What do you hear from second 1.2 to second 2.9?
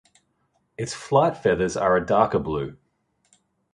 feathers are a darker blue.